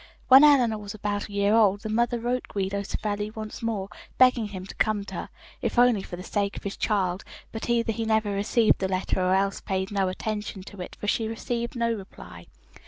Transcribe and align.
"When 0.29 0.43
Eleanor 0.43 0.79
was 0.79 0.95
about 0.95 1.29
a 1.29 1.31
year 1.31 1.53
old, 1.53 1.81
the 1.81 1.89
mother 1.89 2.19
wrote 2.19 2.47
Guido 2.47 2.81
Savelli 2.81 3.29
once 3.29 3.61
more, 3.61 3.87
begging 4.17 4.47
him 4.47 4.65
to 4.65 4.73
come 4.73 5.05
to 5.05 5.13
her, 5.13 5.29
if 5.61 5.77
only 5.77 6.01
for 6.01 6.15
the 6.15 6.23
sake 6.23 6.57
of 6.57 6.63
his 6.63 6.75
child, 6.75 7.23
but 7.51 7.69
either 7.69 7.91
he 7.93 8.03
never 8.03 8.31
received 8.31 8.79
the 8.79 8.87
letter 8.87 9.21
or 9.21 9.35
else 9.35 9.61
paid 9.61 9.91
no 9.91 10.07
attention 10.07 10.63
to 10.63 10.81
it, 10.81 10.95
for 10.99 11.05
she 11.05 11.27
received 11.27 11.75
no 11.75 11.93
reply. 11.93 12.47